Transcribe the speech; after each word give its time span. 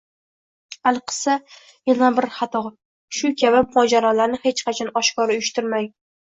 Alqissa, 0.91 1.35
yana 1.89 2.09
bir 2.19 2.27
xato: 2.37 2.61
bu 3.19 3.31
kabi 3.43 3.61
mojarolarni 3.77 4.41
hech 4.47 4.65
qachon 4.71 4.91
oshkora 5.03 5.37
uyushtirmang. 5.37 5.89